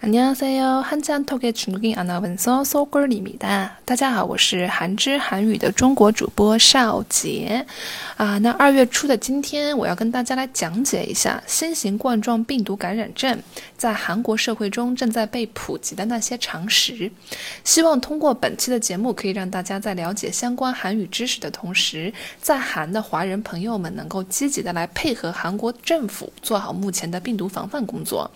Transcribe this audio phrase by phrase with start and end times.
[0.00, 0.78] 안녕하세 요.
[0.80, 3.70] 한자토크중국인 아나분소소그리미 다.
[3.84, 7.66] 大家好，我是韩之韩语的中国主播邵杰
[8.16, 8.38] 啊。
[8.38, 13.36] 那二月初的今天，我要跟大家来讲解一下新型冠状病毒感染症
[13.76, 17.10] 在韩国社会中正在被普及的那些常识。
[17.64, 28.30] 希望通过本期的节目，可以让大家在了解相关韩语知识的同时，在韩的华人朋友们能够积极的来配合韩国政府做好目前的病毒防范工作。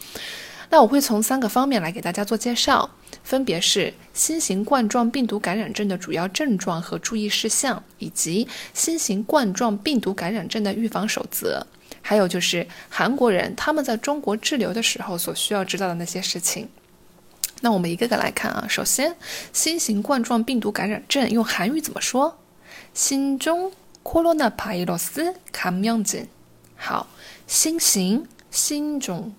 [0.72, 2.88] 那我会从三个方面来给大家做介绍，
[3.22, 11.66] 分别是新型冠状病毒感染症的主要症状和注意事项，以及新型冠状病毒感染症的预防守则，
[12.00, 16.66] 还有就是韩国人他们在中国滞留的时候所需要知道的那些事情。
[17.60, 19.14] 那我们一个个来看啊，首先，
[19.52, 22.38] 新型冠状病毒感染症用韩语怎么说？
[22.94, 23.70] 新中
[24.02, 25.34] coronavirus。
[26.76, 27.06] 好，
[27.46, 29.34] 新型新中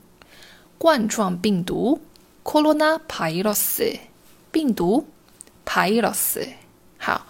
[0.84, 2.02] 冠状病毒
[2.44, 4.00] （corona virus）
[4.52, 5.08] 病毒
[5.66, 6.46] （virus）。
[6.98, 7.26] 好，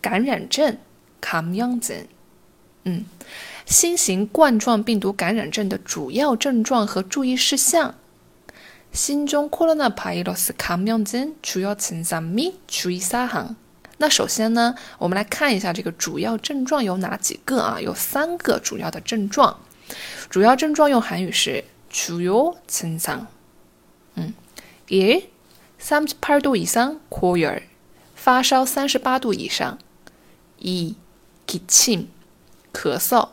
[0.00, 0.78] 感染症
[1.20, 2.06] （cam y o n g z e
[2.84, 3.04] 嗯，
[3.66, 7.94] 新型冠状病毒感染症的主要症状和注意事项。
[8.94, 13.56] 新中 corona virus cam y o n g z e n 主要存在咪注意事项。
[13.98, 17.78] 那首先呢，我们来看一下这个主要症状有哪几个啊？
[17.78, 19.60] 有三个主要的症状。
[20.30, 23.26] 主要症状用韩语是除油清仓
[24.14, 24.32] 嗯
[24.88, 25.28] 耶
[25.78, 27.62] 三十八度以上 core
[28.14, 29.78] 发烧三十八度以上
[30.58, 30.94] 咳
[32.72, 33.30] 咳嗽.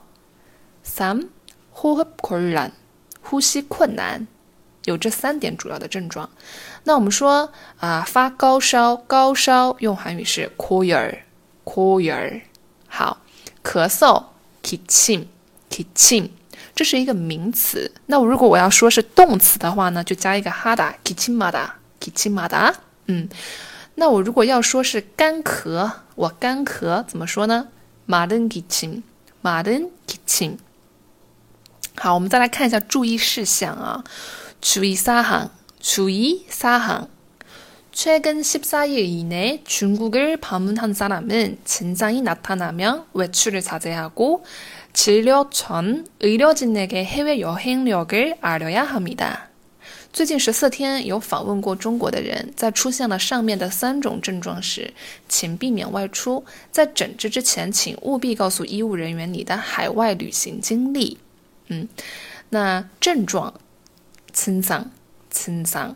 [0.82, 1.30] 三
[1.72, 2.72] 呼吸困难
[3.22, 4.28] 呼吸困难.
[4.86, 6.30] 有这三点主要的症状。
[6.86, 11.20] 那我们说啊发高烧高烧用韩语是 core
[11.66, 12.42] core
[12.88, 13.22] 好
[13.62, 14.24] 咳嗽
[14.64, 15.26] kitchen
[15.70, 16.30] kitchen
[16.78, 17.92] 这是一个名词。
[18.06, 22.72] 那如果我要说是动词的话呢，就加一个哈达，기침하 다， 기침하 다。
[23.08, 23.28] 嗯，
[23.96, 27.70] 那我如果要说是干咳，我干咳怎么说呢？
[28.08, 29.02] 마른기 침，
[29.42, 30.58] 마른기 침。
[31.96, 34.04] 好，我们再来看一下注意事项啊。
[34.62, 35.50] 주의사 항，
[35.82, 37.08] 주의사 항.
[37.92, 44.44] 최근 14일 이내 중국을 방문한 사람은 증상이 나타나면 외출을 자제하 고.
[44.98, 49.42] 진료 전 의료진에게 해외 여행력을 알려야 합니 다。
[50.12, 54.92] 最近十四天有访问过中国的人，在出现了上面的三种症状时，
[55.30, 56.44] 请避免外出。
[56.72, 61.20] 在诊治之前，请务必告诉医务人员你的海外旅行经历。
[61.68, 61.88] 嗯，
[62.50, 63.54] 那症状，
[64.34, 64.90] 清桑
[65.30, 65.96] 清桑，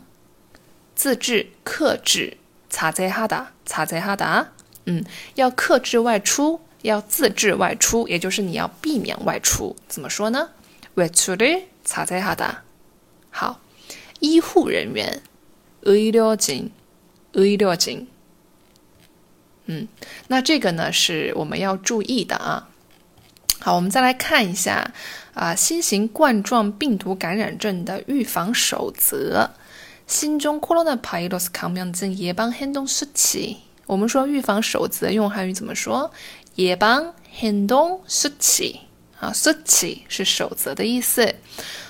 [0.94, 2.36] 自制克制，
[2.70, 4.52] 查在哈达查在哈达。
[4.86, 5.04] 嗯，
[5.34, 9.74] 要克制外出，要自制外出，也就是你要避免外出。
[9.88, 10.50] 怎么说呢？
[10.94, 12.56] 외출을자제하 다。
[13.30, 13.60] 好，
[14.20, 15.20] 医护人员，
[15.82, 16.68] 의료 진，
[17.32, 18.06] 의료 진。
[19.66, 19.88] 嗯，
[20.28, 22.68] 那这个呢是我们要注意的啊。
[23.60, 24.92] 好，我们再来看一下
[25.34, 29.50] 啊，新型冠状病毒感染症的预防守则。
[30.04, 36.10] 新中 corona virus 感染症预防行动实际，我们说预防守则用汉语怎么说？
[36.54, 38.64] 野帮行动守则
[39.18, 41.36] 啊，守则，是守则的意思。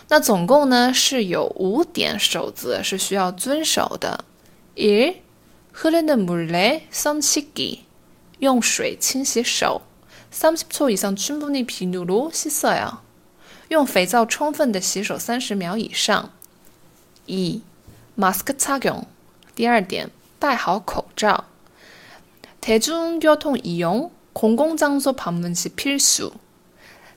[0.09, 4.25] 那总共呢是有五点守则，是需要遵守的。
[4.75, 5.17] 一，
[5.73, 7.81] 喝了的木来桑七给
[8.39, 9.83] 用水清洗手，
[10.31, 11.17] 三十秒以上。
[12.75, 12.99] 二，
[13.69, 16.31] 用肥皂充分的洗手三十秒以上。
[17.27, 17.63] 一
[18.17, 19.07] ，mask 擦强。
[19.55, 21.47] 第二点，戴好口罩。
[22.61, 24.11] 特种交通医用。
[24.33, 26.33] 公共场所旁门去佩数，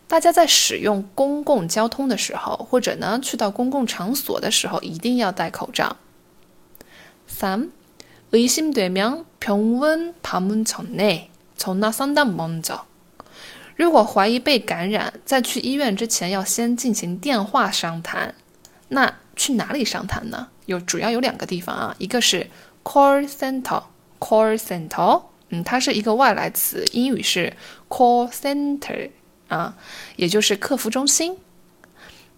[0.08, 5.98] 大家在使用公共交通的时候，或者呢去到公共场所的时候，一定要戴口罩。
[7.28, 7.70] 三，
[8.32, 11.28] 의심되면병원방문전에
[11.58, 12.82] 전화상담먼 저。
[13.76, 18.36] 如果怀疑被感染，在去医院之前要先进行电话商谈。
[18.90, 20.48] 那去哪里商谈呢？
[20.66, 22.50] 有主要有两个地方啊，一个是
[22.84, 25.24] call center，call center。
[25.56, 27.54] 嗯，它是一个外来词，英语是
[27.88, 29.10] call center
[29.48, 29.78] 啊，
[30.18, 31.38] 也就是客服中心。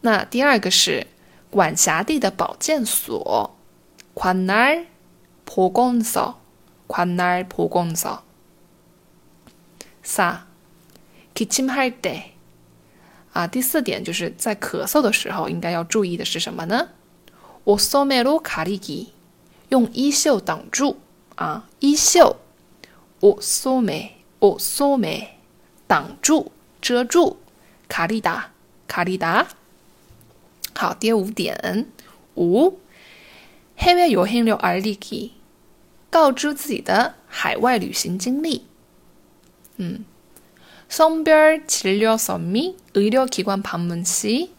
[0.01, 1.07] 那第二个是
[1.49, 3.57] 管辖地的保健所，
[4.13, 4.85] 管哪儿
[5.43, 6.35] 保健所，
[6.85, 8.23] 管哪儿保健所。
[10.03, 10.45] 三
[11.33, 12.21] ，kitchen hyde
[13.33, 16.89] 啊，第四点就是在咳嗽的时候应该要注意的是什么呢？
[17.63, 19.07] 我소메로가리 기，
[19.69, 20.99] 用衣袖挡住
[21.35, 22.37] 啊，衣袖。
[23.19, 25.39] 我锁眉，我锁眉，
[25.87, 27.37] 挡住，遮住。
[27.87, 28.51] 卡利达，
[28.87, 29.47] 卡利达。
[30.75, 31.87] 好，第五点
[32.35, 32.79] 五。
[33.75, 35.31] 海外游行了，而立记，
[36.11, 38.65] 告知自己的海外旅行经历。
[39.77, 40.05] 嗯，
[40.89, 44.49] 선별진료선미의료기관방문시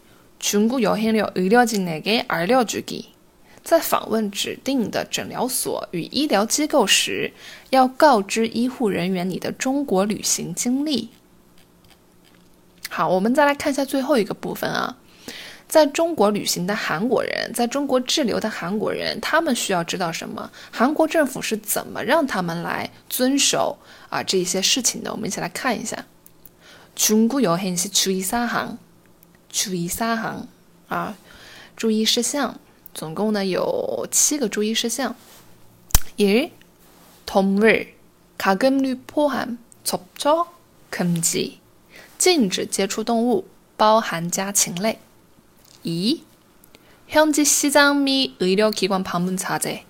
[0.40, 3.10] 중국여행료의료진에게알려주 기。
[3.68, 7.30] 在访问指定的诊疗所与医疗机构时，
[7.68, 11.10] 要告知医护人员你的中国旅行经历。
[12.88, 14.96] 好，我们再来看一下最后一个部分啊，
[15.68, 20.50] 在中国旅行的韩国人，在中国滞留的韩国人，他们需要知道什么？
[20.70, 23.76] 韩国政府是怎么让他们来遵守
[24.08, 25.12] 啊这些事情的？
[25.12, 26.06] 我们一起来看一下。
[26.96, 28.78] 중국여행시주의사 항，
[29.52, 30.46] 주의사항
[30.88, 31.16] 啊，
[31.76, 32.58] 注意事项。
[32.98, 35.14] 总共呢有七个注意事项：
[36.16, 36.50] 一、
[37.24, 37.94] 同日
[38.36, 40.48] 卡根率颇含错错
[40.90, 41.60] 禁忌，
[42.18, 43.46] 禁止接触动物，
[43.76, 44.96] 包含家禽类；
[45.84, 46.24] 一、
[47.06, 49.84] 向之西藏米医疗机关旁门查贼，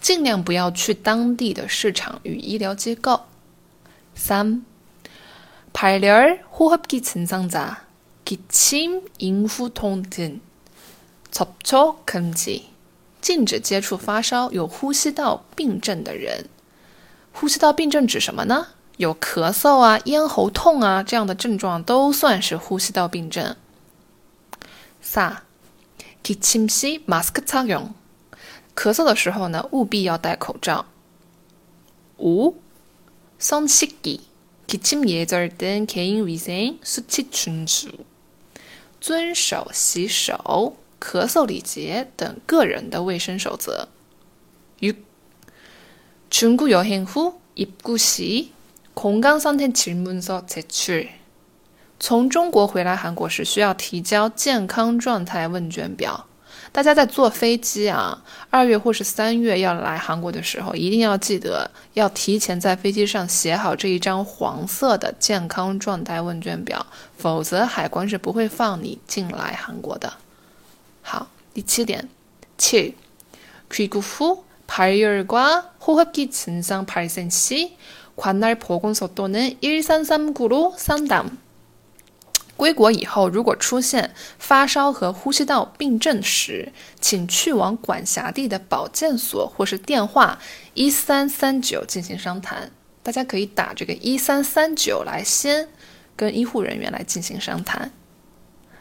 [0.00, 3.26] 尽量不要去当地的市场与医疗机构；
[4.16, 4.66] 三、
[5.72, 7.76] 排零儿呼吸机症状者，
[8.24, 10.40] 气침잉후통 등。
[11.34, 12.66] 措措禁忌，
[13.20, 16.48] 禁止接触发烧、有呼吸道病症的人。
[17.32, 18.68] 呼吸道病症指什么呢？
[18.98, 23.56] 有咳嗽啊、咽喉痛啊这样的症状都算是呼吸道病症。
[25.02, 25.38] 三，
[26.22, 27.92] き침시マスク着用，
[28.76, 30.86] 咳嗽的时候呢，务必要戴口罩。
[32.18, 32.54] 五，
[33.40, 34.20] 손씻기
[34.68, 37.88] き침예절 등 개인 위생 수칙 준 수，
[39.00, 40.76] 遵守洗手。
[41.04, 43.88] 咳嗽礼节等个人的卫生守则。
[52.00, 56.26] 从中国回来韩国时需要提交健康状态问卷表。
[56.72, 66.84] 大家在坐飞机啊二月或是三月要来韩国的时候一定要记得要提前在飞机上写好这一张黄色的健康状态问卷表
[67.16, 70.12] 否则海关是不会放你进来韩国的。
[71.06, 72.08] 好，第七点，
[72.56, 72.94] 七，
[73.70, 77.30] 귀국 후 발열과 호흡기 증상 발생
[78.16, 80.48] 관할 보건소 또는일산삼구
[80.78, 81.26] 상 담。
[82.56, 90.38] 归国以后，如果出现发烧和呼吸道病症时，请去往管辖地的保健所或是电话
[90.72, 92.70] 一三三九进行商谈。
[93.02, 95.68] 大家可以打这个一三三九来先
[96.16, 97.92] 跟医护人员来进行商谈。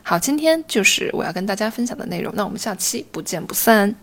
[0.04, 3.96] 好，今天就是我要跟大家分享的内容，那我们下期不见不散。